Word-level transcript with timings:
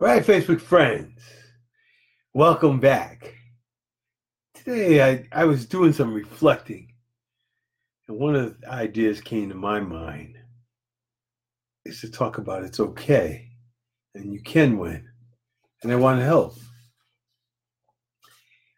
All 0.00 0.06
right, 0.06 0.24
Facebook 0.24 0.62
friends, 0.62 1.20
welcome 2.32 2.80
back. 2.80 3.34
Today 4.54 5.02
I, 5.02 5.28
I 5.30 5.44
was 5.44 5.66
doing 5.66 5.92
some 5.92 6.14
reflecting, 6.14 6.94
and 8.08 8.18
one 8.18 8.34
of 8.34 8.58
the 8.58 8.70
ideas 8.70 9.20
came 9.20 9.50
to 9.50 9.54
my 9.54 9.78
mind 9.78 10.38
is 11.84 12.00
to 12.00 12.10
talk 12.10 12.38
about 12.38 12.64
it's 12.64 12.80
okay 12.80 13.50
and 14.14 14.32
you 14.32 14.40
can 14.42 14.78
win, 14.78 15.06
and 15.82 15.92
I 15.92 15.96
want 15.96 16.18
to 16.18 16.24
help. 16.24 16.54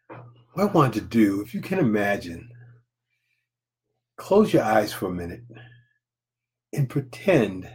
What 0.09 0.63
I 0.63 0.65
want 0.65 0.93
to 0.95 1.01
do, 1.01 1.39
if 1.39 1.53
you 1.53 1.61
can 1.61 1.79
imagine, 1.79 2.49
close 4.17 4.51
your 4.51 4.63
eyes 4.63 4.91
for 4.91 5.05
a 5.05 5.13
minute 5.13 5.43
and 6.73 6.89
pretend 6.89 7.69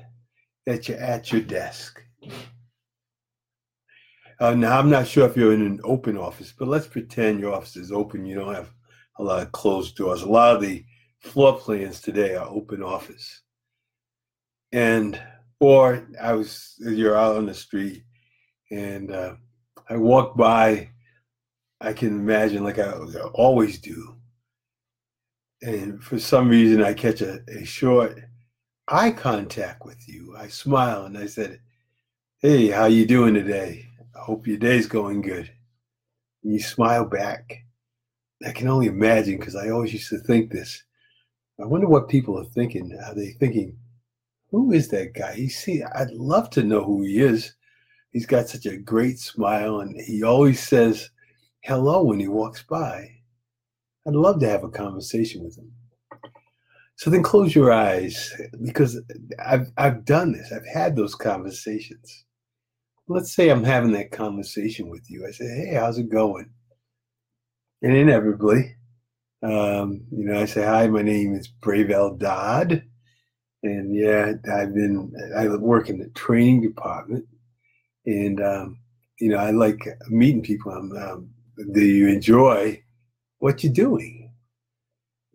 that 0.67 0.87
you're 0.87 0.99
at 0.99 1.33
your 1.33 1.41
desk 1.41 2.03
uh, 4.41 4.55
now, 4.55 4.79
I'm 4.79 4.91
not 4.91 5.09
sure 5.09 5.27
if 5.27 5.37
you're 5.37 5.53
in 5.53 5.67
an 5.67 5.81
open 5.83 6.17
office, 6.17 6.55
but 6.57 6.69
let's 6.69 6.87
pretend 6.87 7.41
your 7.41 7.55
office 7.55 7.77
is 7.77 7.91
open. 7.91 8.25
You 8.25 8.37
don't 8.37 8.55
have 8.55 8.71
a 9.19 9.23
lot 9.23 9.43
of 9.43 9.51
closed 9.51 9.97
doors. 9.97 10.23
A 10.23 10.29
lot 10.29 10.55
of 10.55 10.63
the 10.63 10.85
floor 11.21 11.59
plans 11.59 12.01
today 12.01 12.37
are 12.37 12.49
open 12.49 12.83
office. 12.83 13.43
And, 14.71 15.21
or 15.59 16.07
I 16.23 16.35
was, 16.35 16.75
you're 16.79 17.17
out 17.17 17.37
on 17.37 17.47
the 17.47 17.55
street 17.55 18.05
and 18.71 19.11
uh, 19.11 19.35
I 19.91 19.97
walk 19.97 20.37
by, 20.37 20.91
I 21.81 21.93
can 21.93 22.09
imagine 22.09 22.63
like 22.63 22.79
I 22.79 22.93
always 23.35 23.79
do. 23.81 24.15
And 25.63 26.01
for 26.01 26.21
some 26.21 26.49
reason, 26.49 26.83
I 26.83 26.95
catch 26.95 27.23
a, 27.23 27.41
a 27.49 27.65
short 27.65 28.21
eye 28.87 29.11
contact 29.11 29.85
with 29.85 30.09
you. 30.09 30.37
I 30.37 30.47
smile 30.47 31.07
and 31.07 31.19
I 31.19 31.27
said, 31.27 31.61
Hey, 32.41 32.69
how 32.69 32.85
you 32.85 33.05
doing 33.05 33.35
today? 33.35 33.88
I 34.19 34.25
hope 34.25 34.47
your 34.47 34.59
day's 34.59 34.87
going 34.87 35.23
good. 35.23 35.51
And 36.43 36.53
you 36.53 36.61
smile 36.61 37.05
back. 37.05 37.65
I 38.47 38.53
can 38.53 38.69
only 38.69 38.87
imagine 38.87 39.39
because 39.39 39.57
I 39.57 39.71
always 39.71 39.93
used 39.93 40.11
to 40.11 40.19
think 40.19 40.51
this. 40.51 40.83
I 41.61 41.65
wonder 41.65 41.89
what 41.89 42.09
people 42.09 42.39
are 42.39 42.45
thinking. 42.45 42.97
Are 43.05 43.15
they 43.15 43.31
thinking, 43.33 43.77
who 44.51 44.73
is 44.73 44.89
that 44.89 45.15
guy? 45.15 45.35
You 45.35 45.49
see, 45.49 45.83
I'd 45.83 46.11
love 46.11 46.51
to 46.51 46.63
know 46.63 46.85
who 46.85 47.03
he 47.03 47.21
is. 47.21 47.55
He's 48.13 48.27
got 48.27 48.49
such 48.49 48.67
a 48.67 48.77
great 48.77 49.19
smile 49.19 49.81
and 49.81 50.01
he 50.01 50.23
always 50.23 50.61
says 50.61 51.11
hello 51.63 52.03
when 52.03 52.21
he 52.21 52.29
walks 52.29 52.63
by. 52.63 53.11
I'd 54.07 54.15
love 54.15 54.41
to 54.41 54.49
have 54.49 54.65
a 54.65 54.69
conversation 54.69 55.45
with 55.45 55.59
him. 55.59 55.71
So 56.97 57.11
then 57.11 57.23
close 57.23 57.55
your 57.55 57.71
eyes 57.71 58.33
because 58.65 59.01
I've, 59.45 59.71
I've 59.77 60.05
done 60.05 60.33
this. 60.33 60.51
I've 60.51 60.67
had 60.67 60.97
those 60.97 61.15
conversations 61.15 62.25
let's 63.09 63.35
say 63.35 63.49
I'm 63.49 63.65
having 63.65 63.93
that 63.93 64.13
conversation 64.13 64.89
with 64.89 65.11
you. 65.11 65.27
I 65.27 65.31
say, 65.31 65.47
hey, 65.47 65.75
how's 65.75 65.99
it 65.99 66.11
going? 66.11 66.51
And 67.83 67.97
inevitably, 67.97 68.77
um, 69.43 70.03
you 70.11 70.25
know, 70.25 70.41
I 70.41 70.45
say, 70.45 70.65
hi, 70.65 70.87
my 70.89 71.03
name 71.03 71.35
is 71.35 71.49
Bravel 71.49 72.17
Dodd. 72.17 72.83
And 73.63 73.95
yeah, 73.95 74.33
I've 74.53 74.75
been, 74.75 75.13
I 75.37 75.49
work 75.49 75.89
in 75.89 75.99
the 75.99 76.09
training 76.11 76.63
department. 76.63 77.27
And, 78.07 78.41
um, 78.43 78.79
you 79.19 79.31
know, 79.31 79.39
I 79.39 79.51
like 79.51 79.87
meeting 80.09 80.43
people. 80.43 80.73
Um, 80.73 81.31
do 81.73 81.81
you 81.81 82.09
enjoy 82.09 82.83
what 83.39 83.65
you're 83.65 83.73
doing? 83.73 84.31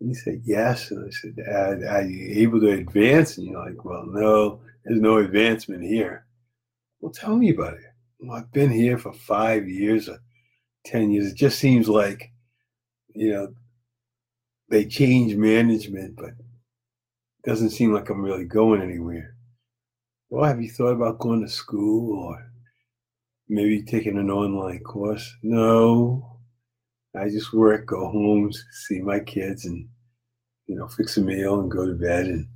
And 0.00 0.10
he 0.10 0.14
said, 0.14 0.42
yes. 0.44 0.90
And 0.90 1.06
I 1.06 1.10
said, 1.10 1.34
uh, 1.46 1.88
are 1.90 2.02
you 2.02 2.42
able 2.42 2.60
to 2.60 2.70
advance? 2.70 3.38
And 3.38 3.46
you're 3.46 3.64
like, 3.64 3.84
well, 3.84 4.04
no, 4.06 4.60
there's 4.84 5.00
no 5.00 5.18
advancement 5.18 5.82
here. 5.82 6.23
Well, 7.04 7.12
tell 7.12 7.36
me 7.36 7.50
about 7.50 7.74
it. 7.74 7.82
Well, 8.18 8.38
I've 8.38 8.50
been 8.50 8.70
here 8.70 8.96
for 8.96 9.12
five 9.12 9.68
years 9.68 10.08
or 10.08 10.16
10 10.86 11.10
years. 11.10 11.26
It 11.26 11.34
just 11.34 11.58
seems 11.58 11.86
like, 11.86 12.32
you 13.14 13.30
know, 13.30 13.54
they 14.70 14.86
change 14.86 15.36
management, 15.36 16.16
but 16.16 16.30
it 16.30 17.44
doesn't 17.44 17.72
seem 17.72 17.92
like 17.92 18.08
I'm 18.08 18.22
really 18.22 18.46
going 18.46 18.80
anywhere. 18.80 19.36
Well, 20.30 20.44
have 20.44 20.62
you 20.62 20.70
thought 20.70 20.94
about 20.94 21.18
going 21.18 21.42
to 21.42 21.48
school 21.48 22.24
or 22.24 22.50
maybe 23.50 23.82
taking 23.82 24.16
an 24.16 24.30
online 24.30 24.78
course? 24.78 25.30
No. 25.42 26.38
I 27.14 27.28
just 27.28 27.52
work, 27.52 27.84
go 27.84 28.08
home, 28.10 28.50
see 28.86 29.02
my 29.02 29.20
kids, 29.20 29.66
and, 29.66 29.86
you 30.66 30.76
know, 30.76 30.88
fix 30.88 31.18
a 31.18 31.20
meal 31.20 31.60
and 31.60 31.70
go 31.70 31.84
to 31.84 31.92
bed, 31.92 32.28
and 32.28 32.48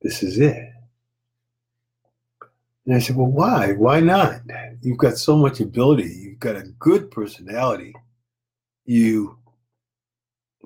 this 0.00 0.22
is 0.22 0.38
it. 0.38 0.73
And 2.86 2.94
I 2.94 2.98
said, 2.98 3.16
Well, 3.16 3.26
why? 3.26 3.72
Why 3.72 4.00
not? 4.00 4.42
You've 4.82 4.98
got 4.98 5.16
so 5.16 5.36
much 5.36 5.60
ability. 5.60 6.08
You've 6.08 6.40
got 6.40 6.56
a 6.56 6.68
good 6.78 7.10
personality. 7.10 7.94
You've 8.84 9.34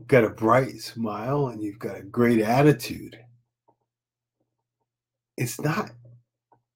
got 0.06 0.24
a 0.24 0.30
bright 0.30 0.80
smile 0.80 1.48
and 1.48 1.62
you've 1.62 1.78
got 1.78 1.98
a 1.98 2.02
great 2.02 2.40
attitude. 2.40 3.18
It's 5.36 5.60
not 5.60 5.92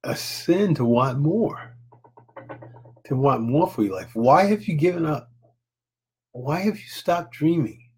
a 0.05 0.15
sin 0.15 0.73
to 0.75 0.85
want 0.85 1.19
more, 1.19 1.75
to 3.05 3.15
want 3.15 3.41
more 3.41 3.69
for 3.69 3.83
your 3.83 3.95
life. 3.95 4.11
Why 4.13 4.45
have 4.45 4.65
you 4.65 4.75
given 4.75 5.05
up? 5.05 5.29
Why 6.31 6.61
have 6.61 6.77
you 6.77 6.87
stopped 6.87 7.33
dreaming? 7.33 7.89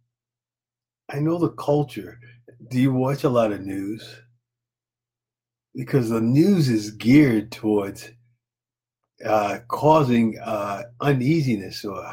I 1.09 1.19
know 1.19 1.37
the 1.37 1.49
culture. 1.51 2.19
Do 2.69 2.79
you 2.79 2.91
watch 2.91 3.23
a 3.23 3.29
lot 3.29 3.51
of 3.51 3.61
news? 3.61 4.21
Because 5.75 6.09
the 6.09 6.21
news 6.21 6.69
is 6.69 6.91
geared 6.91 7.51
towards 7.51 8.11
uh, 9.25 9.59
causing 9.67 10.37
uh, 10.39 10.83
uneasiness 11.01 11.83
or 11.83 12.03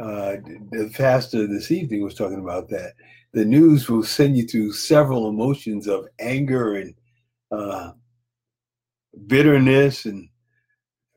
uh, 0.00 0.36
the 0.72 0.90
pastor 0.94 1.46
this 1.46 1.70
evening 1.70 2.02
was 2.02 2.14
talking 2.14 2.40
about 2.40 2.68
that. 2.68 2.94
The 3.32 3.44
news 3.44 3.88
will 3.88 4.04
send 4.04 4.36
you 4.36 4.46
through 4.46 4.72
several 4.72 5.28
emotions 5.28 5.86
of 5.86 6.06
anger 6.20 6.76
and 6.76 6.94
uh, 7.50 7.92
bitterness 9.26 10.04
and 10.04 10.28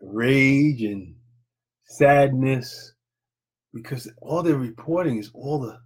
rage 0.02 0.82
and 0.82 1.16
sadness 1.86 2.94
because 3.74 4.12
all 4.22 4.42
they're 4.42 4.56
reporting 4.56 5.18
is 5.18 5.30
all 5.34 5.60
the 5.60 5.80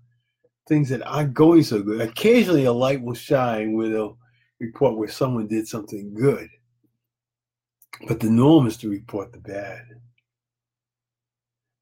things 0.67 0.89
that 0.89 1.05
aren't 1.05 1.33
going 1.33 1.63
so 1.63 1.81
good. 1.81 2.01
Occasionally 2.01 2.65
a 2.65 2.71
light 2.71 3.01
will 3.01 3.13
shine 3.13 3.73
where 3.73 3.89
they'll 3.89 4.17
report 4.61 4.95
where 4.95 5.09
someone 5.09 5.47
did 5.47 5.67
something 5.67 6.13
good. 6.13 6.47
But 8.07 8.19
the 8.19 8.29
norm 8.29 8.67
is 8.67 8.77
to 8.77 8.89
report 8.89 9.33
the 9.33 9.39
bad. 9.39 9.81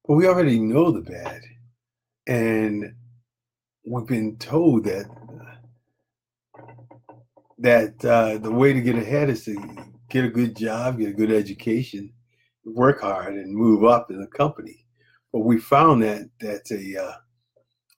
But 0.06 0.14
we 0.14 0.26
already 0.26 0.58
know 0.58 0.90
the 0.90 1.02
bad. 1.02 1.42
And 2.26 2.94
we've 3.84 4.06
been 4.06 4.36
told 4.38 4.84
that 4.84 5.06
that 7.58 8.02
uh, 8.04 8.38
the 8.38 8.50
way 8.50 8.72
to 8.72 8.80
get 8.80 8.96
ahead 8.96 9.28
is 9.28 9.44
to 9.44 9.54
get 10.08 10.24
a 10.24 10.30
good 10.30 10.56
job, 10.56 10.98
get 10.98 11.10
a 11.10 11.12
good 11.12 11.30
education, 11.30 12.10
work 12.64 13.02
hard, 13.02 13.34
and 13.34 13.54
move 13.54 13.84
up 13.84 14.10
in 14.10 14.18
the 14.18 14.26
company. 14.26 14.86
But 15.32 15.40
we 15.40 15.58
found 15.58 16.02
that 16.02 16.30
that's 16.40 16.72
a 16.72 17.04
uh, 17.04 17.16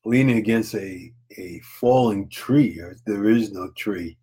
leaning 0.04 0.38
against 0.38 0.74
a 0.74 1.12
a 1.38 1.60
falling 1.80 2.28
tree, 2.28 2.78
or 2.80 2.96
there 3.06 3.28
is 3.28 3.52
no 3.52 3.70
tree 3.76 4.18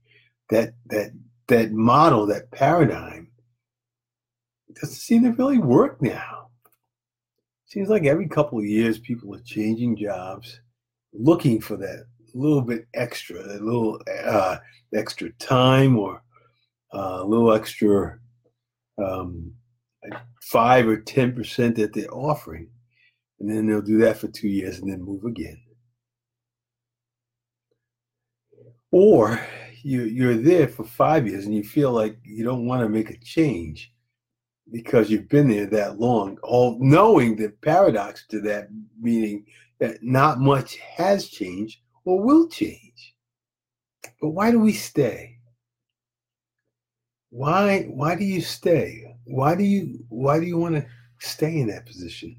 that 0.49 0.73
that 0.87 1.11
that 1.47 1.71
model, 1.71 2.25
that 2.27 2.51
paradigm, 2.51 3.31
doesn't 4.75 4.95
seem 4.95 5.23
to 5.23 5.31
really 5.31 5.57
work 5.57 6.01
now. 6.01 6.49
Seems 7.65 7.89
like 7.89 8.05
every 8.05 8.27
couple 8.27 8.57
of 8.57 8.65
years 8.65 8.99
people 8.99 9.35
are 9.35 9.41
changing 9.41 9.97
jobs, 9.97 10.59
looking 11.13 11.61
for 11.61 11.77
that 11.77 12.05
little 12.33 12.61
bit 12.61 12.87
extra, 12.93 13.39
a 13.39 13.59
little 13.59 14.01
uh, 14.25 14.57
extra 14.93 15.31
time 15.33 15.97
or 15.97 16.21
uh, 16.93 17.19
a 17.21 17.25
little 17.25 17.51
extra 17.53 18.17
um, 18.97 19.53
five 20.41 20.87
or 20.87 20.97
ten 20.97 21.34
percent 21.34 21.75
that 21.75 21.93
they're 21.93 22.13
offering, 22.13 22.69
and 23.40 23.49
then 23.49 23.67
they'll 23.67 23.81
do 23.81 23.99
that 23.99 24.17
for 24.17 24.28
two 24.28 24.47
years 24.47 24.79
and 24.79 24.91
then 24.91 25.02
move 25.02 25.25
again. 25.25 25.61
Or 28.91 29.40
you 29.84 30.03
you're 30.03 30.37
there 30.37 30.67
for 30.67 30.84
five 30.84 31.28
years 31.28 31.46
and 31.46 31.55
you 31.55 31.64
feel 31.64 31.91
like 31.91 32.17
you 32.23 32.43
don't 32.43 32.66
want 32.66 32.81
to 32.81 32.90
make 32.90 33.09
a 33.09 33.20
change 33.20 33.93
because 34.72 35.09
you've 35.09 35.29
been 35.29 35.49
there 35.49 35.66
that 35.66 35.99
long, 35.99 36.37
all 36.43 36.78
knowing 36.79 37.35
the 37.35 37.49
paradox 37.61 38.26
to 38.28 38.40
that, 38.41 38.70
meaning 38.99 39.46
that 39.79 39.97
not 40.03 40.40
much 40.40 40.78
has 40.78 41.29
changed 41.29 41.79
or 42.05 42.22
will 42.22 42.47
change. 42.47 43.16
But 44.22 44.29
why 44.29 44.52
do 44.52 44.59
we 44.59 44.73
stay? 44.73 45.37
Why 47.29 47.84
why 47.84 48.16
do 48.16 48.26
you 48.26 48.41
stay? 48.41 49.16
Why 49.26 49.55
do 49.55 49.64
you 49.64 50.03
why 50.09 50.40
do 50.40 50.46
you 50.46 50.58
want 50.58 50.76
to 50.76 50.85
stay 51.20 51.59
in 51.59 51.67
that 51.67 51.85
position 51.85 52.35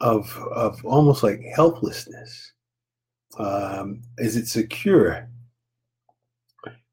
of 0.00 0.36
of 0.54 0.84
almost 0.84 1.22
like 1.22 1.40
helplessness? 1.54 2.52
Um, 3.38 4.02
is 4.18 4.36
it 4.36 4.48
secure? 4.48 5.28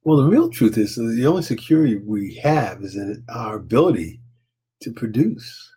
Well, 0.04 0.18
the 0.18 0.30
real 0.30 0.50
truth 0.50 0.78
is 0.78 0.98
uh, 0.98 1.04
the 1.04 1.26
only 1.28 1.44
security 1.44 1.98
we 1.98 2.36
have 2.44 2.82
is 2.84 2.96
in 2.96 3.24
our 3.30 3.56
ability 3.58 4.22
to 4.82 4.92
produce. 4.94 5.72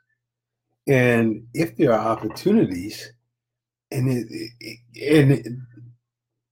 And 0.87 1.47
if 1.55 1.77
there 1.77 1.93
are 1.93 2.09
opportunities, 2.09 3.13
and 3.91 4.09
it, 4.09 4.51
and 5.11 5.33
it, 5.33 5.47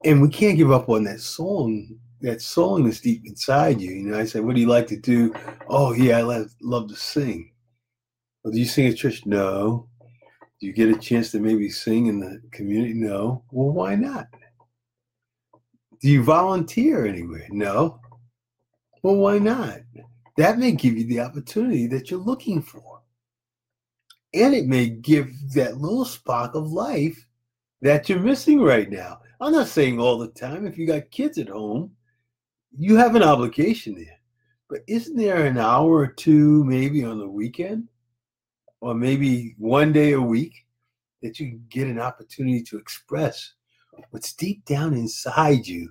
and 0.04 0.22
we 0.22 0.28
can't 0.28 0.56
give 0.56 0.72
up 0.72 0.88
on 0.88 1.04
that 1.04 1.20
song. 1.20 1.88
That 2.20 2.42
song 2.42 2.86
is 2.88 3.00
deep 3.00 3.22
inside 3.26 3.80
you. 3.80 3.92
You 3.92 4.10
know, 4.10 4.18
I 4.18 4.24
said, 4.24 4.44
"What 4.44 4.56
do 4.56 4.60
you 4.60 4.68
like 4.68 4.88
to 4.88 4.96
do?" 4.96 5.34
Oh, 5.68 5.92
yeah, 5.92 6.18
I 6.18 6.22
love, 6.22 6.50
love 6.62 6.88
to 6.88 6.96
sing. 6.96 7.52
Well, 8.42 8.52
do 8.52 8.58
you 8.58 8.66
sing 8.66 8.88
at 8.88 8.96
church? 8.96 9.24
No. 9.26 9.88
Do 10.60 10.66
you 10.66 10.72
get 10.72 10.88
a 10.90 10.98
chance 10.98 11.30
to 11.32 11.40
maybe 11.40 11.70
sing 11.70 12.06
in 12.06 12.20
the 12.20 12.42
community? 12.50 12.94
No. 12.94 13.44
Well, 13.52 13.72
why 13.72 13.94
not? 13.94 14.28
Do 16.00 16.08
you 16.08 16.22
volunteer 16.22 17.06
anywhere? 17.06 17.46
No. 17.50 18.00
Well, 19.02 19.16
why 19.16 19.38
not? 19.38 19.80
That 20.36 20.58
may 20.58 20.72
give 20.72 20.96
you 20.96 21.04
the 21.06 21.20
opportunity 21.20 21.86
that 21.88 22.10
you're 22.10 22.20
looking 22.20 22.62
for. 22.62 23.00
And 24.34 24.54
it 24.54 24.66
may 24.66 24.88
give 24.88 25.32
that 25.54 25.78
little 25.78 26.04
spark 26.04 26.54
of 26.54 26.70
life 26.70 27.26
that 27.82 28.08
you're 28.08 28.20
missing 28.20 28.60
right 28.60 28.88
now. 28.88 29.18
I'm 29.40 29.52
not 29.52 29.68
saying 29.68 29.98
all 29.98 30.18
the 30.18 30.28
time. 30.28 30.66
If 30.66 30.78
you 30.78 30.86
got 30.86 31.10
kids 31.10 31.38
at 31.38 31.48
home, 31.48 31.92
you 32.76 32.96
have 32.96 33.14
an 33.14 33.22
obligation 33.22 33.94
there. 33.94 34.18
But 34.68 34.82
isn't 34.86 35.16
there 35.16 35.46
an 35.46 35.58
hour 35.58 35.90
or 35.90 36.06
two, 36.06 36.64
maybe 36.64 37.04
on 37.04 37.18
the 37.18 37.28
weekend, 37.28 37.88
or 38.80 38.94
maybe 38.94 39.54
one 39.58 39.92
day 39.92 40.12
a 40.12 40.20
week, 40.20 40.66
that 41.22 41.40
you 41.40 41.60
get 41.68 41.88
an 41.88 41.98
opportunity 41.98 42.62
to 42.62 42.78
express 42.78 43.54
what's 44.10 44.32
deep 44.32 44.64
down 44.64 44.94
inside 44.94 45.66
you 45.66 45.90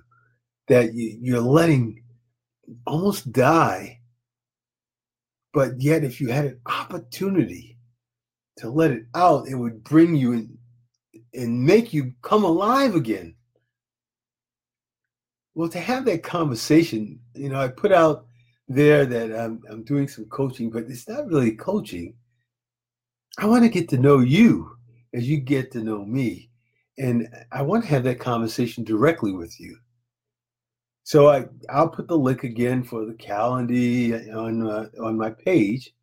that 0.68 0.94
you, 0.94 1.18
you're 1.20 1.40
letting 1.40 2.02
almost 2.86 3.32
die. 3.32 4.00
But 5.52 5.80
yet, 5.80 6.04
if 6.04 6.20
you 6.20 6.28
had 6.28 6.44
an 6.44 6.60
opportunity 6.66 7.78
to 8.58 8.68
let 8.68 8.90
it 8.90 9.06
out, 9.14 9.48
it 9.48 9.54
would 9.54 9.82
bring 9.82 10.14
you 10.14 10.32
in 10.32 10.58
and 11.34 11.64
make 11.64 11.92
you 11.92 12.12
come 12.22 12.44
alive 12.44 12.94
again. 12.94 13.34
Well, 15.54 15.68
to 15.70 15.80
have 15.80 16.04
that 16.04 16.22
conversation, 16.22 17.20
you 17.34 17.48
know, 17.48 17.60
I 17.60 17.68
put 17.68 17.92
out 17.92 18.26
there 18.68 19.06
that 19.06 19.32
I'm, 19.38 19.62
I'm 19.70 19.82
doing 19.82 20.08
some 20.08 20.26
coaching, 20.26 20.70
but 20.70 20.84
it's 20.84 21.08
not 21.08 21.26
really 21.26 21.52
coaching. 21.52 22.14
I 23.38 23.46
want 23.46 23.64
to 23.64 23.68
get 23.68 23.88
to 23.90 23.98
know 23.98 24.18
you 24.18 24.76
as 25.14 25.28
you 25.28 25.38
get 25.38 25.70
to 25.72 25.82
know 25.82 26.04
me. 26.04 26.50
And 26.98 27.28
I 27.52 27.62
want 27.62 27.84
to 27.84 27.90
have 27.90 28.04
that 28.04 28.18
conversation 28.18 28.84
directly 28.84 29.32
with 29.32 29.58
you. 29.60 29.78
So 31.04 31.28
I, 31.28 31.46
I'll 31.70 31.88
put 31.88 32.08
the 32.08 32.18
link 32.18 32.44
again 32.44 32.82
for 32.82 33.06
the 33.06 33.14
calendar 33.14 34.20
on 34.36 34.90
on 35.00 35.16
my 35.16 35.30
page, 35.30 35.94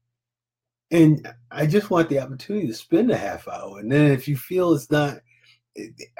and 0.91 1.27
I 1.51 1.67
just 1.67 1.89
want 1.91 2.09
the 2.09 2.19
opportunity 2.19 2.67
to 2.67 2.73
spend 2.73 3.11
a 3.11 3.17
half 3.17 3.47
hour. 3.47 3.79
And 3.79 3.91
then 3.91 4.11
if 4.11 4.27
you 4.27 4.35
feel 4.37 4.73
it's 4.73 4.89
not, 4.89 5.17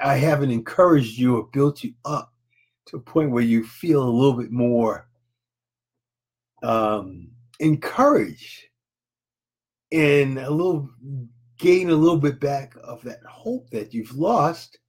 I 0.03 0.17
haven't 0.17 0.51
encouraged 0.51 1.17
you 1.17 1.37
or 1.37 1.49
built 1.51 1.83
you 1.83 1.93
up 2.03 2.31
to 2.87 2.97
a 2.97 3.01
point 3.01 3.31
where 3.31 3.43
you 3.43 3.63
feel 3.63 4.03
a 4.03 4.09
little 4.09 4.33
bit 4.39 4.51
more 4.51 5.07
um, 6.61 7.29
encouraged 7.59 8.65
and 9.91 10.37
a 10.37 10.49
little 10.49 10.89
gain 11.57 11.89
a 11.89 11.95
little 11.95 12.17
bit 12.17 12.39
back 12.39 12.73
of 12.83 13.01
that 13.03 13.23
hope 13.25 13.69
that 13.69 13.93
you've 13.93 14.15
lost 14.15 14.79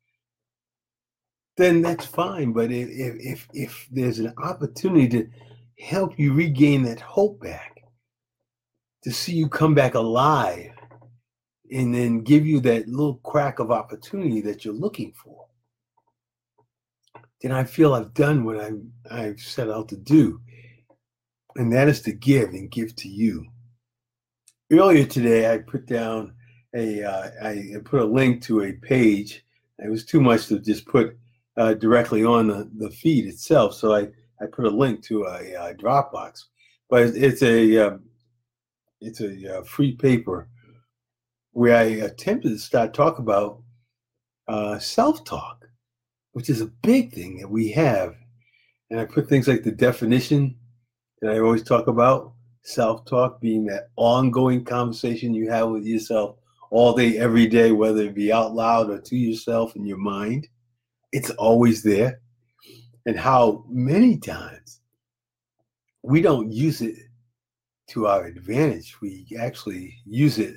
then 1.56 1.80
that's 1.82 2.04
fine. 2.04 2.52
But 2.52 2.70
if, 2.70 2.88
if 2.90 3.48
if 3.52 3.88
there's 3.90 4.18
an 4.18 4.32
opportunity 4.38 5.08
to 5.08 5.28
help 5.78 6.18
you 6.18 6.32
regain 6.32 6.82
that 6.84 7.00
hope 7.00 7.40
back, 7.40 7.82
to 9.02 9.10
see 9.10 9.34
you 9.34 9.48
come 9.48 9.74
back 9.74 9.94
alive, 9.94 10.72
and 11.70 11.94
then 11.94 12.22
give 12.22 12.46
you 12.46 12.60
that 12.60 12.88
little 12.88 13.16
crack 13.24 13.58
of 13.58 13.70
opportunity 13.70 14.40
that 14.42 14.64
you're 14.64 14.74
looking 14.74 15.12
for, 15.12 15.46
then 17.40 17.52
I 17.52 17.64
feel 17.64 17.94
I've 17.94 18.14
done 18.14 18.44
what 18.44 18.60
I 18.60 18.72
I've 19.10 19.40
set 19.40 19.70
out 19.70 19.88
to 19.88 19.96
do, 19.96 20.40
and 21.56 21.72
that 21.72 21.88
is 21.88 22.02
to 22.02 22.12
give 22.12 22.50
and 22.50 22.70
give 22.70 22.94
to 22.96 23.08
you. 23.08 23.46
Earlier 24.70 25.06
today, 25.06 25.52
I 25.52 25.58
put 25.58 25.86
down 25.86 26.34
a 26.76 27.02
uh, 27.02 27.30
I 27.42 27.76
put 27.84 28.02
a 28.02 28.04
link 28.04 28.42
to 28.44 28.62
a 28.62 28.72
page. 28.72 29.44
It 29.78 29.90
was 29.90 30.04
too 30.04 30.20
much 30.20 30.46
to 30.48 30.58
just 30.58 30.86
put 30.86 31.16
uh, 31.56 31.74
directly 31.74 32.24
on 32.24 32.48
the, 32.48 32.70
the 32.76 32.90
feed 32.90 33.26
itself. 33.26 33.74
So 33.74 33.94
I, 33.94 34.08
I 34.40 34.46
put 34.46 34.66
a 34.66 34.70
link 34.70 35.02
to 35.04 35.24
a, 35.24 35.54
a 35.54 35.74
Dropbox, 35.74 36.44
but 36.90 37.02
it's 37.02 37.42
a 37.42 37.78
um, 37.78 38.04
it's 39.00 39.20
a, 39.20 39.58
uh, 39.58 39.62
free 39.62 39.92
paper 39.92 40.48
where 41.52 41.76
I 41.76 42.04
attempted 42.04 42.50
to 42.50 42.58
start 42.58 42.94
talk 42.94 43.18
about 43.18 43.62
uh, 44.48 44.78
self 44.78 45.24
talk, 45.24 45.66
which 46.32 46.50
is 46.50 46.60
a 46.60 46.72
big 46.82 47.14
thing 47.14 47.38
that 47.38 47.48
we 47.48 47.70
have. 47.72 48.14
And 48.90 49.00
I 49.00 49.04
put 49.04 49.28
things 49.28 49.48
like 49.48 49.64
the 49.64 49.72
definition 49.72 50.56
that 51.20 51.32
I 51.32 51.40
always 51.40 51.62
talk 51.62 51.86
about 51.86 52.34
self 52.62 53.04
talk 53.06 53.40
being 53.40 53.64
that 53.66 53.88
ongoing 53.96 54.64
conversation 54.64 55.34
you 55.34 55.50
have 55.50 55.70
with 55.70 55.84
yourself 55.84 56.36
all 56.70 56.94
day, 56.94 57.18
every 57.18 57.46
day, 57.46 57.72
whether 57.72 58.02
it 58.02 58.14
be 58.14 58.32
out 58.32 58.54
loud 58.54 58.90
or 58.90 59.00
to 59.00 59.16
yourself 59.16 59.76
in 59.76 59.86
your 59.86 59.98
mind 59.98 60.48
it's 61.16 61.30
always 61.30 61.82
there, 61.82 62.20
and 63.06 63.18
how 63.18 63.64
many 63.70 64.18
times 64.18 64.80
we 66.02 66.20
don't 66.20 66.52
use 66.52 66.82
it 66.82 66.94
to 67.88 68.06
our 68.06 68.26
advantage. 68.26 69.00
We 69.00 69.26
actually 69.40 69.94
use 70.04 70.38
it 70.38 70.56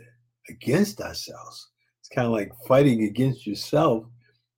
against 0.49 0.99
ourselves. 0.99 1.69
It's 2.01 2.09
kind 2.09 2.25
of 2.25 2.33
like 2.33 2.51
fighting 2.67 3.03
against 3.03 3.47
yourself 3.47 4.03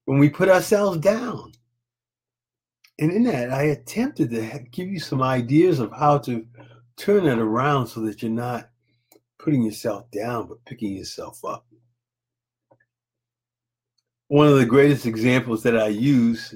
when 0.06 0.18
we 0.18 0.28
put 0.28 0.48
ourselves 0.48 0.98
down. 0.98 1.52
And 2.98 3.12
in 3.12 3.22
that, 3.22 3.50
I 3.50 3.62
attempted 3.64 4.30
to 4.30 4.58
give 4.72 4.88
you 4.88 4.98
some 4.98 5.22
ideas 5.22 5.78
of 5.78 5.92
how 5.92 6.18
to 6.18 6.44
turn 6.96 7.26
it 7.26 7.38
around 7.38 7.86
so 7.86 8.00
that 8.00 8.22
you're 8.22 8.30
not 8.32 8.70
putting 9.42 9.62
yourself 9.62 10.10
down, 10.10 10.46
but 10.46 10.64
picking 10.64 10.94
yourself 10.94 11.44
up 11.44 11.66
one 14.32 14.48
of 14.48 14.56
the 14.56 14.64
greatest 14.64 15.04
examples 15.04 15.62
that 15.62 15.76
I 15.76 15.88
use, 15.88 16.54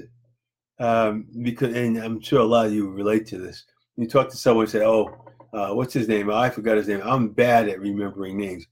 um, 0.79 1.27
because, 1.43 1.75
and 1.75 1.95
I'm 1.99 2.19
sure 2.19 2.39
a 2.39 2.43
lot 2.43 2.65
of 2.65 2.73
you 2.73 2.89
relate 2.89 3.27
to 3.27 3.37
this. 3.37 3.65
You 3.97 4.07
talk 4.07 4.31
to 4.31 4.35
someone 4.35 4.63
and 4.63 4.71
say, 4.71 4.83
"Oh, 4.83 5.15
uh, 5.53 5.75
what's 5.75 5.93
his 5.93 6.07
name? 6.07 6.31
Oh, 6.31 6.35
I 6.35 6.49
forgot 6.49 6.77
his 6.77 6.87
name. 6.87 7.01
I'm 7.03 7.29
bad 7.29 7.69
at 7.69 7.79
remembering 7.79 8.35
names." 8.35 8.65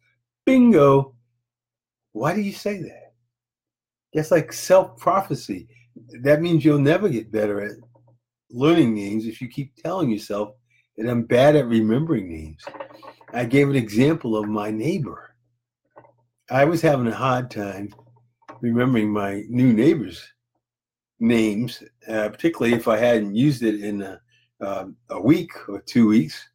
Bingo. 0.43 1.13
Why 2.13 2.33
do 2.33 2.41
you 2.41 2.51
say 2.51 2.81
that? 2.81 3.13
That's 4.11 4.31
like 4.31 4.51
self 4.51 4.97
prophecy. 4.97 5.67
That 6.23 6.41
means 6.41 6.65
you'll 6.65 6.79
never 6.79 7.07
get 7.07 7.31
better 7.31 7.61
at 7.61 7.77
learning 8.49 8.95
names 8.95 9.27
if 9.27 9.39
you 9.39 9.49
keep 9.49 9.75
telling 9.75 10.09
yourself 10.09 10.55
that 10.97 11.07
I'm 11.07 11.25
bad 11.25 11.55
at 11.55 11.67
remembering 11.67 12.27
names. 12.27 12.65
I 13.33 13.45
gave 13.45 13.69
an 13.69 13.75
example 13.75 14.37
of 14.37 14.47
my 14.47 14.71
neighbor. 14.71 15.35
I 16.49 16.65
was 16.65 16.81
having 16.81 17.07
a 17.07 17.15
hard 17.15 17.49
time 17.49 17.93
remembering 18.61 19.09
my 19.09 19.43
new 19.49 19.73
neighbors' 19.73 20.23
names, 21.19 21.83
uh, 22.07 22.29
particularly 22.29 22.75
if 22.75 22.87
I 22.87 22.97
hadn't 22.97 23.35
used 23.35 23.63
it 23.63 23.83
in 23.83 24.01
a, 24.01 24.21
uh, 24.61 24.85
a, 25.09 25.21
week 25.21 25.51
or 25.67 25.81
two 25.81 26.07
weeks. 26.07 26.49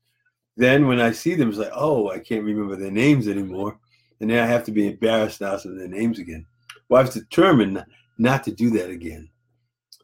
Then 0.57 0.87
when 0.87 1.01
I 1.01 1.13
see 1.13 1.35
them, 1.35 1.49
it's 1.49 1.59
like, 1.59 1.73
oh, 1.75 2.11
I 2.11 2.19
can't 2.19 2.45
remember 2.45 2.77
their 2.77 2.91
names 2.91 3.29
anymore. 3.29 3.79
And 4.21 4.31
then 4.31 4.43
I 4.43 4.47
have 4.47 4.65
to 4.65 4.73
be 4.73 4.87
embarrassed 4.87 5.41
now 5.41 5.55
of 5.55 5.63
their 5.63 5.89
names 5.89 6.19
again. 6.19 6.47
Well, 6.89 7.01
I 7.01 7.05
was 7.05 7.15
determined 7.15 7.85
not 8.19 8.45
to 8.45 8.53
do 8.53 8.71
that 8.71 8.91
again. 8.91 9.31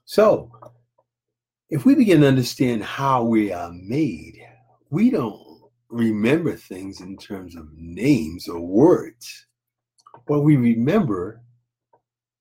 So, 0.04 0.50
if 1.68 1.84
we 1.84 1.94
begin 1.94 2.20
to 2.20 2.28
understand 2.28 2.82
how 2.82 3.24
we 3.24 3.52
are 3.52 3.72
made, 3.72 4.40
we 4.90 5.10
don't 5.10 5.45
remember 5.88 6.56
things 6.56 7.00
in 7.00 7.16
terms 7.16 7.56
of 7.56 7.68
names 7.76 8.48
or 8.48 8.60
words. 8.60 9.46
What 10.26 10.42
we 10.42 10.56
remember 10.56 11.42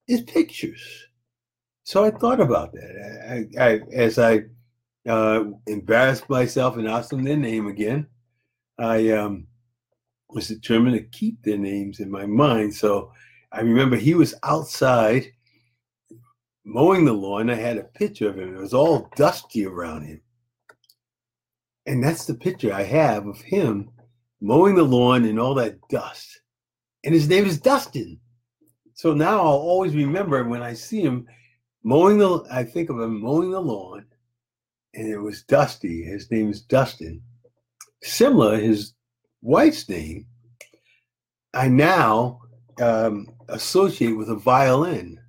is 0.08 0.22
pictures. 0.22 1.08
So 1.84 2.04
I 2.04 2.12
thought 2.12 2.40
about 2.40 2.74
that. 2.74 3.48
I, 3.60 3.64
I, 3.64 3.80
as 3.94 4.18
I 4.18 4.46
uh, 5.08 5.46
embarrassed 5.68 6.30
myself 6.30 6.78
and 6.78 6.88
asked 6.88 7.12
them 7.12 7.24
their 7.24 7.38
name 7.38 7.68
again, 7.68 8.08
I 8.80 9.10
um, 9.12 9.48
was 10.30 10.48
determined 10.48 10.98
to 10.98 11.18
keep 11.18 11.42
their 11.44 11.58
names 11.58 12.00
in 12.00 12.10
my 12.10 12.26
mind. 12.26 12.74
So 12.74 13.12
I 13.52 13.62
remember 13.62 13.96
he 13.96 14.16
was 14.16 14.34
outside 14.44 15.28
mowing 16.64 17.06
the 17.06 17.14
lawn. 17.14 17.50
I 17.50 17.56
had 17.56 17.78
a 17.78 17.84
picture 17.84 18.30
of 18.30 18.40
him. 18.40 18.56
It 18.56 18.60
was 18.60 18.74
all 18.74 19.10
dusty 19.16 19.66
around 19.66 20.06
him. 20.06 20.22
And 21.86 22.04
that's 22.04 22.26
the 22.26 22.34
picture 22.34 22.74
I 22.74 22.84
have 22.84 23.28
of 23.28 23.40
him 23.42 23.90
mowing 24.42 24.76
the 24.76 24.84
lawn 24.84 25.26
and 25.26 25.40
all 25.40 25.54
that 25.56 25.80
dust. 25.90 26.42
And 27.04 27.14
his 27.14 27.30
name 27.30 27.46
is 27.46 27.60
Dustin. 27.60 28.20
So 28.94 29.14
now 29.14 29.40
I'll 29.40 29.46
always 29.46 29.96
remember 29.96 30.44
when 30.44 30.64
I 30.64 30.74
see 30.74 31.02
him 31.02 31.28
mowing 31.84 32.18
the, 32.18 32.44
I 32.52 32.64
think 32.64 32.90
of 32.90 33.00
him 33.00 33.22
mowing 33.22 33.52
the 33.52 33.60
lawn, 33.60 34.06
and 34.94 35.08
it 35.08 35.18
was 35.18 35.44
Dusty. 35.44 36.04
His 36.04 36.32
name 36.32 36.50
is 36.50 36.62
Dustin. 36.62 37.22
Similar, 38.02 38.58
his 38.58 38.94
wife's 39.42 39.88
name, 39.90 40.26
I 41.54 41.68
now 41.68 42.42
um, 42.80 43.28
associate 43.50 44.18
with 44.18 44.30
a 44.30 44.36
violin. 44.36 45.20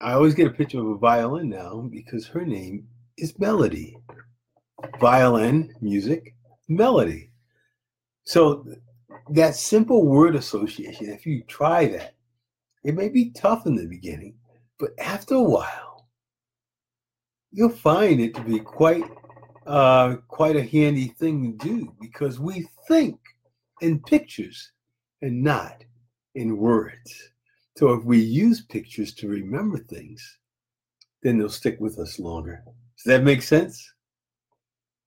I 0.00 0.14
always 0.14 0.34
get 0.34 0.46
a 0.46 0.50
picture 0.50 0.80
of 0.80 0.86
a 0.86 0.98
violin 0.98 1.50
now 1.50 1.88
because 1.90 2.26
her 2.26 2.44
name 2.44 2.88
is 3.18 3.38
Melody. 3.38 3.96
Violin, 5.00 5.74
music, 5.80 6.34
melody. 6.68 7.30
So 8.24 8.66
that 9.30 9.56
simple 9.56 10.06
word 10.06 10.36
association, 10.36 11.10
if 11.10 11.26
you 11.26 11.42
try 11.44 11.86
that, 11.86 12.14
it 12.84 12.94
may 12.94 13.08
be 13.08 13.30
tough 13.30 13.66
in 13.66 13.76
the 13.76 13.86
beginning, 13.86 14.34
but 14.78 14.90
after 14.98 15.34
a 15.34 15.42
while, 15.42 16.08
you'll 17.52 17.68
find 17.68 18.20
it 18.20 18.34
to 18.34 18.42
be 18.42 18.58
quite 18.58 19.04
uh, 19.66 20.16
quite 20.28 20.56
a 20.56 20.64
handy 20.64 21.08
thing 21.08 21.58
to 21.58 21.68
do 21.68 21.94
because 22.00 22.40
we 22.40 22.66
think 22.88 23.18
in 23.82 24.00
pictures 24.00 24.72
and 25.22 25.42
not 25.42 25.84
in 26.34 26.56
words. 26.56 27.30
So 27.76 27.92
if 27.92 28.04
we 28.04 28.18
use 28.18 28.62
pictures 28.62 29.14
to 29.14 29.28
remember 29.28 29.78
things, 29.78 30.38
then 31.22 31.38
they'll 31.38 31.48
stick 31.48 31.78
with 31.80 31.98
us 31.98 32.18
longer. 32.18 32.62
Does 32.96 33.04
that 33.04 33.22
make 33.22 33.42
sense? 33.42 33.92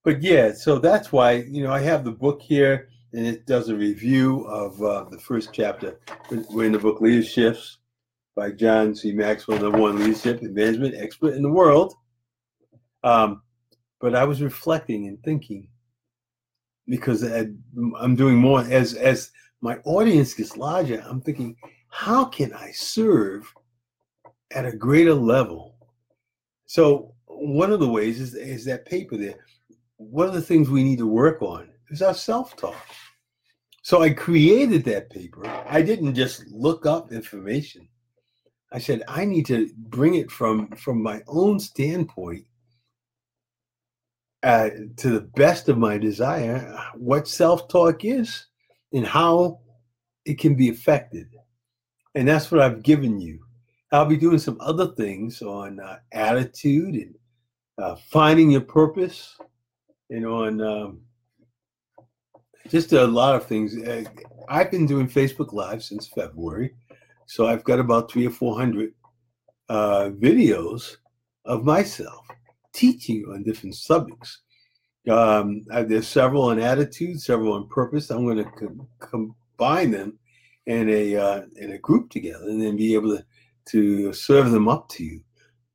But 0.04 0.22
yeah, 0.22 0.52
so 0.52 0.80
that's 0.80 1.12
why, 1.12 1.32
you 1.32 1.64
know, 1.64 1.72
I 1.72 1.80
have 1.80 2.04
the 2.04 2.12
book 2.12 2.42
here 2.42 2.90
and 3.14 3.26
it 3.26 3.46
does 3.46 3.70
a 3.70 3.76
review 3.76 4.46
of 4.46 4.82
uh, 4.82 5.06
the 5.10 5.20
first 5.20 5.50
chapter. 5.54 6.00
We're 6.50 6.66
in 6.66 6.72
the 6.74 6.80
book 6.80 7.00
Leadershift 7.00 7.78
by 8.36 8.52
John 8.52 8.96
C. 8.96 9.14
Maxwell, 9.14 9.60
number 9.60 9.78
one 9.78 10.00
leadership 10.00 10.42
and 10.42 10.54
management 10.54 10.96
expert 10.96 11.36
in 11.36 11.44
the 11.44 11.52
world. 11.52 11.94
Um, 13.04 13.44
but 14.02 14.16
I 14.16 14.26
was 14.26 14.42
reflecting 14.42 15.08
and 15.08 15.22
thinking 15.24 15.68
because 16.88 17.24
I'm 17.24 18.16
doing 18.16 18.36
more 18.36 18.62
as 18.62 18.96
as 18.96 19.32
my 19.62 19.78
audience 19.86 20.34
gets 20.34 20.58
larger. 20.58 21.02
I'm 21.08 21.22
thinking, 21.22 21.56
how 21.88 22.26
can 22.26 22.52
I 22.54 22.72
serve 22.72 23.54
at 24.52 24.66
a 24.66 24.76
greater 24.76 25.14
level? 25.14 25.76
So 26.66 27.14
one 27.28 27.72
of 27.72 27.80
the 27.80 27.88
ways 27.88 28.20
is 28.20 28.34
is 28.34 28.66
that 28.66 28.86
paper 28.86 29.16
there. 29.16 29.46
One 30.10 30.28
of 30.28 30.34
the 30.34 30.42
things 30.42 30.70
we 30.70 30.84
need 30.84 31.00
to 31.00 31.08
work 31.08 31.42
on 31.42 31.70
is 31.90 32.02
our 32.02 32.14
self-talk. 32.14 32.76
So 33.82 34.02
I 34.02 34.12
created 34.12 34.86
that 34.86 35.10
paper. 35.10 35.46
I 35.68 35.82
didn't 35.82 36.16
just 36.16 36.48
look 36.48 36.86
up 36.86 37.12
information. 37.12 37.88
I 38.72 38.80
said 38.80 39.04
I 39.08 39.26
need 39.26 39.46
to 39.48 39.70
bring 39.78 40.16
it 40.16 40.32
from 40.32 40.70
from 40.72 41.04
my 41.04 41.22
own 41.28 41.60
standpoint 41.60 42.46
uh, 44.42 44.70
to 44.98 45.10
the 45.10 45.22
best 45.36 45.70
of 45.70 45.78
my 45.78 45.98
desire 45.98 46.78
what 46.96 47.28
self 47.28 47.68
talk 47.68 48.04
is 48.04 48.48
and 48.94 49.06
how 49.06 49.60
it 50.26 50.40
can 50.40 50.56
be 50.56 50.70
affected. 50.70 51.28
And 52.16 52.28
that's 52.28 52.52
what 52.52 52.62
I've 52.62 52.84
given 52.84 53.20
you. 53.20 53.40
I'll 53.92 54.06
be 54.06 54.18
doing 54.18 54.40
some 54.40 54.58
other 54.60 54.88
things 54.96 55.42
on 55.42 55.80
uh, 55.80 56.00
attitude 56.12 56.96
and 56.96 57.16
uh, 57.78 57.96
finding 57.96 58.52
your 58.52 58.62
purpose 58.62 59.38
and 60.14 60.26
on 60.28 60.62
um, 60.62 61.02
just 62.70 62.94
a 62.94 63.06
lot 63.06 63.36
of 63.36 63.46
things. 63.46 63.76
Uh, 63.76 64.04
I've 64.48 64.70
been 64.70 64.86
doing 64.86 65.08
Facebook 65.08 65.54
Live 65.54 65.84
since 65.84 66.08
February. 66.08 66.76
So 67.26 67.48
I've 67.48 67.64
got 67.64 67.80
about 67.80 68.12
three 68.12 68.28
or 68.28 68.32
400 68.32 68.94
uh, 69.70 70.10
videos 70.20 70.98
of 71.46 71.64
myself 71.64 72.26
teaching 72.74 73.26
on 73.32 73.44
different 73.44 73.76
subjects. 73.76 74.42
Um, 75.10 75.66
there's 75.68 76.08
several 76.08 76.44
on 76.44 76.60
attitude, 76.60 77.20
several 77.20 77.54
on 77.54 77.68
purpose. 77.68 78.10
I'm 78.10 78.26
going 78.26 78.38
to 78.38 78.52
co- 78.52 78.88
combine 79.00 79.92
them 79.92 80.20
in 80.68 80.90
a 80.90 81.16
uh, 81.18 81.42
in 81.58 81.72
a 81.72 81.78
group 81.78 82.10
together, 82.10 82.46
and 82.46 82.62
then 82.62 82.78
be 82.78 82.94
able 82.94 83.18
to 83.18 83.24
to 83.66 84.14
serve 84.14 84.52
them 84.52 84.70
up 84.70 84.88
to 84.90 85.04
you. 85.04 85.22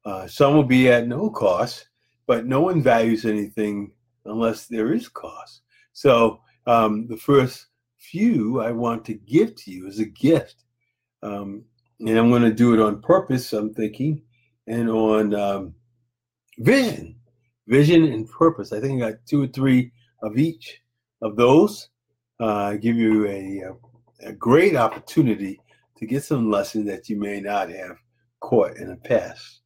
Uh, 0.06 0.26
some 0.26 0.54
will 0.54 0.64
be 0.64 0.88
at 0.88 1.06
no 1.06 1.28
cost, 1.28 1.88
but 2.26 2.46
no 2.46 2.62
one 2.62 2.80
values 2.80 3.26
anything 3.26 3.92
unless 4.28 4.66
there 4.66 4.92
is 4.92 5.08
cost. 5.08 5.62
So 5.92 6.40
um, 6.66 7.06
the 7.08 7.16
first 7.16 7.66
few 7.98 8.60
I 8.60 8.70
want 8.72 9.04
to 9.06 9.14
give 9.14 9.56
to 9.56 9.70
you 9.70 9.88
as 9.88 9.98
a 9.98 10.06
gift, 10.06 10.64
um, 11.22 11.64
and 12.00 12.16
I'm 12.16 12.30
going 12.30 12.42
to 12.42 12.52
do 12.52 12.74
it 12.74 12.80
on 12.80 13.02
purpose. 13.02 13.52
I'm 13.52 13.74
thinking, 13.74 14.22
and 14.66 14.88
on 14.88 15.34
um, 15.34 15.74
vision, 16.58 17.16
vision 17.66 18.04
and 18.04 18.30
purpose. 18.30 18.72
I 18.72 18.80
think 18.80 19.02
I 19.02 19.10
got 19.10 19.26
two 19.26 19.42
or 19.42 19.48
three 19.48 19.92
of 20.22 20.38
each 20.38 20.80
of 21.22 21.36
those. 21.36 21.88
Uh, 22.40 22.74
give 22.74 22.96
you 22.96 23.26
a, 23.26 23.62
a, 24.26 24.28
a 24.28 24.32
great 24.32 24.76
opportunity 24.76 25.60
to 25.96 26.06
get 26.06 26.22
some 26.22 26.50
lessons 26.50 26.86
that 26.86 27.08
you 27.08 27.18
may 27.18 27.40
not 27.40 27.68
have 27.70 27.96
caught 28.40 28.76
in 28.76 28.88
the 28.88 28.96
past. 28.96 29.62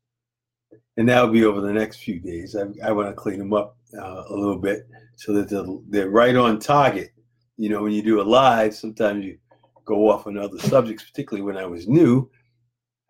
And 0.96 1.08
that 1.08 1.22
will 1.22 1.32
be 1.32 1.44
over 1.44 1.60
the 1.60 1.72
next 1.72 1.98
few 1.98 2.20
days. 2.20 2.54
I, 2.54 2.66
I 2.86 2.92
want 2.92 3.08
to 3.08 3.14
clean 3.14 3.38
them 3.38 3.52
up 3.52 3.76
uh, 3.96 4.24
a 4.28 4.34
little 4.34 4.58
bit 4.58 4.86
so 5.16 5.32
that 5.32 5.48
they're, 5.48 5.64
they're 5.88 6.10
right 6.10 6.36
on 6.36 6.58
target. 6.58 7.12
You 7.56 7.70
know, 7.70 7.82
when 7.82 7.92
you 7.92 8.02
do 8.02 8.20
a 8.20 8.24
live, 8.24 8.74
sometimes 8.74 9.24
you 9.24 9.38
go 9.84 10.10
off 10.10 10.26
on 10.26 10.36
other 10.36 10.58
subjects, 10.58 11.04
particularly 11.04 11.44
when 11.44 11.56
I 11.56 11.66
was 11.66 11.88
new 11.88 12.30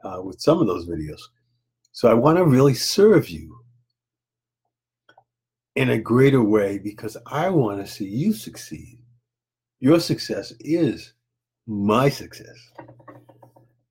uh, 0.04 0.20
with 0.22 0.40
some 0.40 0.60
of 0.60 0.66
those 0.66 0.86
videos. 0.86 1.20
So 1.92 2.08
I 2.08 2.14
want 2.14 2.38
to 2.38 2.44
really 2.44 2.74
serve 2.74 3.28
you 3.28 3.58
in 5.76 5.90
a 5.90 5.98
greater 5.98 6.42
way 6.42 6.78
because 6.78 7.16
I 7.26 7.48
want 7.48 7.84
to 7.84 7.90
see 7.90 8.06
you 8.06 8.32
succeed. 8.32 8.98
Your 9.80 10.00
success 10.00 10.52
is 10.60 11.14
my 11.66 12.08
success. 12.08 12.56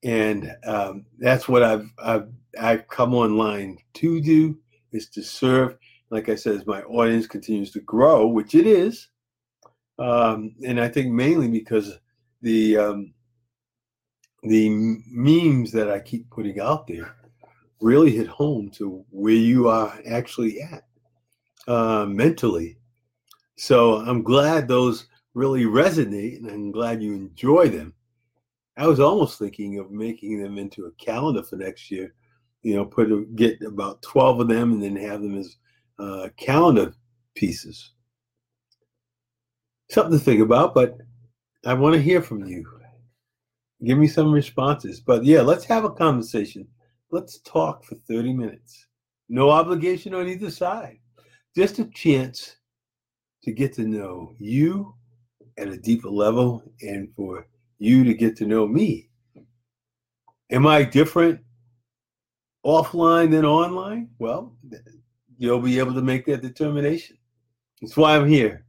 And 0.03 0.55
um, 0.65 1.05
that's 1.19 1.47
what 1.47 1.63
I've, 1.63 1.89
I've 2.03 2.29
I've 2.59 2.87
come 2.87 3.13
online 3.13 3.77
to 3.95 4.21
do 4.21 4.57
is 4.91 5.07
to 5.09 5.23
serve. 5.23 5.77
Like 6.09 6.27
I 6.27 6.35
said, 6.35 6.55
as 6.55 6.65
my 6.67 6.81
audience 6.83 7.27
continues 7.27 7.71
to 7.71 7.79
grow, 7.81 8.27
which 8.27 8.53
it 8.55 8.67
is, 8.67 9.07
um, 9.97 10.53
and 10.65 10.79
I 10.79 10.89
think 10.89 11.11
mainly 11.13 11.47
because 11.47 11.99
the 12.41 12.77
um, 12.77 13.13
the 14.43 14.69
memes 15.07 15.71
that 15.71 15.89
I 15.89 15.99
keep 15.99 16.29
putting 16.29 16.59
out 16.59 16.87
there 16.87 17.15
really 17.79 18.11
hit 18.11 18.27
home 18.27 18.69
to 18.71 19.05
where 19.09 19.33
you 19.33 19.67
are 19.69 19.99
actually 20.07 20.61
at 20.61 20.83
uh, 21.67 22.05
mentally. 22.05 22.77
So 23.57 23.97
I'm 23.97 24.23
glad 24.23 24.67
those 24.67 25.07
really 25.33 25.65
resonate, 25.65 26.37
and 26.37 26.49
I'm 26.49 26.71
glad 26.71 27.01
you 27.01 27.13
enjoy 27.13 27.69
them. 27.69 27.93
I 28.77 28.87
was 28.87 28.99
almost 28.99 29.37
thinking 29.37 29.79
of 29.79 29.91
making 29.91 30.41
them 30.41 30.57
into 30.57 30.85
a 30.85 30.91
calendar 30.91 31.43
for 31.43 31.57
next 31.57 31.91
year. 31.91 32.13
You 32.63 32.75
know, 32.75 32.85
put 32.85 33.11
a, 33.11 33.25
get 33.35 33.61
about 33.61 34.01
twelve 34.01 34.39
of 34.39 34.47
them, 34.47 34.73
and 34.73 34.83
then 34.83 34.95
have 34.95 35.21
them 35.21 35.37
as 35.37 35.57
uh, 35.99 36.29
calendar 36.37 36.93
pieces. 37.35 37.93
Something 39.89 40.17
to 40.17 40.23
think 40.23 40.41
about, 40.41 40.73
but 40.73 40.97
I 41.65 41.73
want 41.73 41.95
to 41.95 42.01
hear 42.01 42.21
from 42.21 42.45
you. 42.45 42.65
Give 43.83 43.97
me 43.97 44.07
some 44.07 44.31
responses. 44.31 45.01
But 45.01 45.25
yeah, 45.25 45.41
let's 45.41 45.65
have 45.65 45.83
a 45.83 45.89
conversation. 45.89 46.67
Let's 47.09 47.39
talk 47.39 47.83
for 47.83 47.95
30 48.07 48.33
minutes. 48.33 48.85
No 49.27 49.49
obligation 49.49 50.13
on 50.13 50.27
either 50.27 50.51
side 50.51 50.99
just 51.55 51.79
a 51.79 51.85
chance 51.85 52.57
to 53.43 53.51
get 53.51 53.73
to 53.73 53.83
know 53.83 54.35
you 54.39 54.93
at 55.57 55.67
a 55.67 55.77
deeper 55.77 56.09
level 56.09 56.63
and 56.81 57.13
for 57.15 57.47
you 57.81 58.03
to 58.03 58.13
get 58.13 58.37
to 58.37 58.45
know 58.45 58.67
me. 58.67 59.09
Am 60.51 60.67
I 60.67 60.83
different 60.83 61.39
offline 62.63 63.31
than 63.31 63.43
online? 63.43 64.09
Well, 64.19 64.55
you'll 65.39 65.61
be 65.61 65.79
able 65.79 65.95
to 65.95 66.01
make 66.03 66.27
that 66.27 66.43
determination. 66.43 67.17
That's 67.81 67.97
why 67.97 68.15
I'm 68.15 68.27
here. 68.27 68.65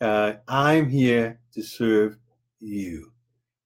Uh, 0.00 0.34
I'm 0.48 0.88
here 0.88 1.38
to 1.52 1.62
serve 1.62 2.16
you. 2.58 3.12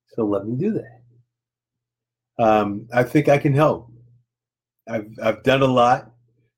So 0.08 0.24
let 0.24 0.44
me 0.44 0.56
do 0.56 0.72
that. 0.72 2.44
Um, 2.44 2.88
I 2.92 3.04
think 3.04 3.28
I 3.28 3.38
can 3.38 3.54
help. 3.54 3.92
I've 4.88 5.06
I've 5.22 5.44
done 5.44 5.62
a 5.62 5.66
lot. 5.66 6.10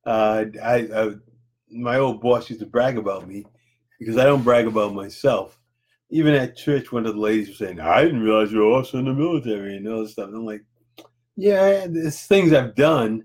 Uh, 0.07 0.47
I, 0.63 0.89
I 0.95 1.11
my 1.71 1.99
old 1.99 2.23
boss 2.23 2.49
used 2.49 2.61
to 2.61 2.67
brag 2.67 2.97
about 2.97 3.29
me 3.29 3.45
because 3.99 4.17
I 4.17 4.25
don't 4.25 4.43
brag 4.45 4.67
about 4.67 4.95
myself. 4.95 5.59
Even 6.13 6.35
at 6.35 6.57
church, 6.57 6.93
one 6.93 7.07
of 7.07 7.15
the 7.15 7.21
ladies 7.21 7.49
was 7.49 7.59
saying, 7.59 7.81
I 7.81 8.05
didn't 8.05 8.23
realize 8.23 8.53
you 8.53 8.59
were 8.59 8.77
also 8.77 8.99
in 8.99 9.07
the 9.07 9.15
military 9.15 9.77
and 9.77 9.89
all 9.89 10.03
this 10.03 10.13
stuff. 10.13 10.29
And 10.29 10.37
I'm 10.37 10.45
like, 10.45 10.63
yeah, 11.37 11.87
there's 11.89 12.21
things 12.21 12.53
I've 12.53 12.75
done, 12.75 13.25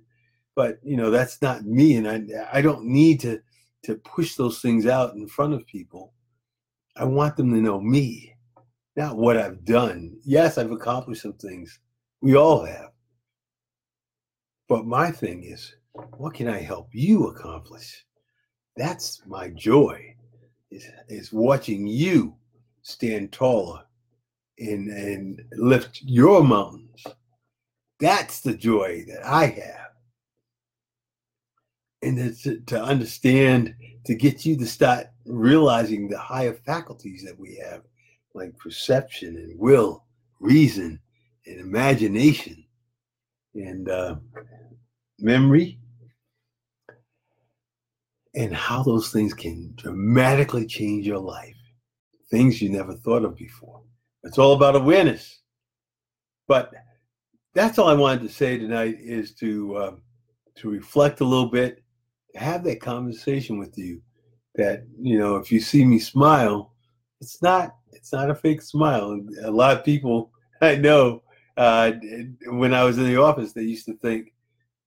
but 0.56 0.79
you 0.84 0.96
know, 0.96 1.12
that's 1.12 1.41
not 1.41 1.65
me. 1.65 1.98
And 1.98 2.08
I 2.08 2.24
I 2.51 2.62
don't 2.62 2.86
need 2.86 3.20
to 3.22 3.41
to 3.84 3.96
push 3.98 4.36
those 4.36 4.62
things 4.62 4.86
out 4.88 5.15
in 5.15 5.27
front 5.27 5.53
of 5.53 5.67
people. 5.67 6.13
I 6.96 7.03
want 7.03 7.36
them 7.36 7.51
to 7.51 7.62
know 7.62 7.79
me, 7.79 8.34
not 8.96 9.17
what 9.17 9.38
I've 9.38 9.63
done. 9.65 10.17
Yes, 10.24 10.58
I've 10.58 10.72
accomplished 10.72 11.22
some 11.22 11.34
things. 11.34 11.79
We 12.22 12.36
all 12.36 12.65
have. 12.65 12.91
But 14.67 14.86
my 14.86 15.12
thing 15.12 15.44
is, 15.44 15.75
what 16.17 16.34
can 16.34 16.48
I 16.48 16.60
help 16.60 16.89
you 16.94 17.27
accomplish? 17.27 18.06
That's 18.75 19.22
my 19.27 19.50
joy. 19.50 20.15
is, 20.72 20.89
is 21.08 21.32
watching 21.32 21.88
you 21.88 22.36
stand 22.88 23.34
taller 23.34 23.84
and, 24.60 24.89
and 24.89 25.44
lift 25.51 26.01
your 26.03 26.41
mountains. 26.41 27.03
That's 28.00 28.39
the 28.39 28.53
joy 28.53 29.03
that 29.10 29.25
I 29.25 29.48
have. 29.48 29.89
And 32.01 32.17
it's 32.17 32.44
to, 32.44 32.62
to 32.62 32.82
understand, 32.82 33.75
to 34.06 34.15
get 34.15 34.46
you 34.46 34.56
to 34.58 34.65
start 34.65 35.08
realizing 35.25 36.08
the 36.08 36.17
higher 36.17 36.53
faculties 36.53 37.25
that 37.25 37.38
we 37.38 37.58
have, 37.58 37.82
like 38.34 38.58
perception 38.58 39.36
and 39.36 39.60
will, 39.60 40.06
reason, 40.39 41.00
and 41.46 41.60
imagination, 41.60 42.63
and 43.53 43.89
uh, 43.89 44.15
memory, 45.20 45.77
and 48.34 48.56
how 48.56 48.82
those 48.82 49.12
things 49.12 49.34
can 49.34 49.74
dramatically 49.75 50.65
change 50.65 51.06
your 51.06 51.20
life. 51.20 51.57
Things 52.29 52.62
you 52.62 52.69
never 52.69 52.93
thought 52.93 53.24
of 53.24 53.36
before. 53.36 53.81
It's 54.24 54.38
all 54.38 54.53
about 54.53 54.75
awareness. 54.75 55.41
But 56.48 56.74
that's 57.53 57.77
all 57.77 57.88
I 57.88 57.93
wanted 57.93 58.24
to 58.24 58.29
say 58.29 58.57
tonight 58.57 58.98
is 59.00 59.34
to 59.36 59.75
uh, 59.75 59.96
to 60.55 60.69
reflect 60.69 61.22
a 61.22 61.25
little 61.25 61.50
bit, 61.50 61.84
have 62.36 62.63
that 62.63 62.81
conversation 62.81 63.57
with 63.57 63.77
you. 63.77 64.01
That 64.55 64.86
you 65.00 65.19
know, 65.19 65.36
if 65.36 65.51
you 65.51 65.60
see 65.60 65.86
me 65.86 66.00
smile, 66.00 66.74
it's 67.22 67.41
not 67.41 67.75
it's 67.91 68.12
not 68.12 68.29
a 68.29 68.36
fake 68.36 68.62
smile. 68.62 69.19
A 69.43 69.51
lot 69.51 69.77
of 69.77 69.86
people 69.86 70.31
I 70.62 70.75
know 70.75 71.24
uh, 71.55 71.91
when 72.48 72.74
I 72.74 72.84
was 72.84 72.98
in 72.98 73.05
the 73.05 73.22
office, 73.22 73.53
they 73.53 73.63
used 73.63 73.86
to 73.86 73.98
think 73.98 74.34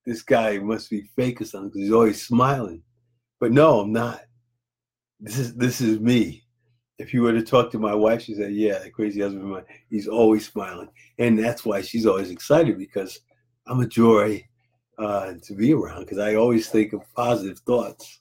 this 0.07 0.23
guy 0.23 0.59
must 0.59 0.91
be 0.91 1.03
fake 1.17 1.41
or 1.41 1.45
something 1.45 1.69
because 1.71 1.83
he's 1.83 1.93
always 1.93 2.27
smiling. 2.27 2.83
But 3.39 3.53
no, 3.53 3.81
I'm 3.81 3.93
not. 3.93 4.23
This 5.19 5.39
is 5.39 5.55
this 5.55 5.81
is 5.81 6.01
me. 6.01 6.45
If 7.01 7.15
you 7.15 7.23
were 7.23 7.33
to 7.33 7.43
talk 7.43 7.71
to 7.73 7.79
my 7.79 7.95
wife, 7.95 8.23
she 8.23 8.35
said, 8.35 8.53
"Yeah, 8.53 8.79
that 8.79 8.93
crazy 8.93 9.21
husband 9.23 9.45
of 9.45 9.51
mine, 9.51 9.65
he's 9.89 10.07
always 10.07 10.47
smiling," 10.47 10.91
and 11.19 11.39
that's 11.39 11.65
why 11.65 11.81
she's 11.81 12.07
always 12.07 12.31
excited 12.31 12.77
because 12.77 13.21
I'm 13.67 13.81
a 13.81 13.87
joy 13.87 14.47
uh, 14.99 15.35
to 15.43 15.55
be 15.55 15.73
around 15.73 16.01
because 16.01 16.19
I 16.19 16.35
always 16.35 16.69
think 16.69 16.93
of 16.93 17.03
positive 17.15 17.59
thoughts 17.61 18.21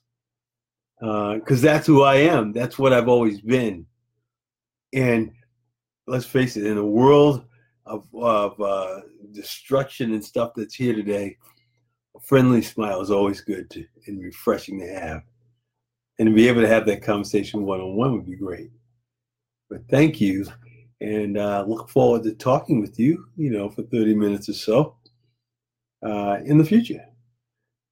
because 0.98 1.64
uh, 1.64 1.72
that's 1.72 1.86
who 1.86 2.02
I 2.02 2.16
am. 2.16 2.52
That's 2.52 2.78
what 2.78 2.92
I've 2.92 3.08
always 3.08 3.40
been. 3.40 3.86
And 4.92 5.32
let's 6.06 6.26
face 6.26 6.56
it, 6.56 6.66
in 6.66 6.78
a 6.78 6.84
world 6.84 7.44
of, 7.86 8.06
of 8.14 8.60
uh, 8.60 9.00
destruction 9.32 10.12
and 10.12 10.24
stuff 10.24 10.52
that's 10.54 10.74
here 10.74 10.94
today, 10.94 11.36
a 12.16 12.20
friendly 12.20 12.60
smile 12.60 13.00
is 13.00 13.10
always 13.10 13.40
good 13.40 13.70
to, 13.70 13.84
and 14.06 14.22
refreshing 14.22 14.78
to 14.80 14.86
have. 14.86 15.22
And 16.20 16.26
to 16.26 16.34
be 16.34 16.48
able 16.48 16.60
to 16.60 16.68
have 16.68 16.84
that 16.84 17.02
conversation 17.02 17.64
one 17.64 17.80
on 17.80 17.96
one 17.96 18.12
would 18.12 18.26
be 18.26 18.36
great. 18.36 18.70
But 19.70 19.88
thank 19.88 20.20
you. 20.20 20.44
And 21.00 21.38
uh, 21.38 21.64
look 21.66 21.88
forward 21.88 22.24
to 22.24 22.34
talking 22.34 22.78
with 22.78 23.00
you, 23.00 23.24
you 23.38 23.48
know, 23.48 23.70
for 23.70 23.84
30 23.84 24.14
minutes 24.16 24.50
or 24.50 24.52
so 24.52 24.96
uh, 26.04 26.40
in 26.44 26.58
the 26.58 26.64
future. 26.64 27.02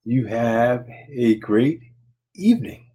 You 0.04 0.26
have 0.26 0.86
a 1.10 1.36
great 1.36 1.80
evening. 2.34 2.87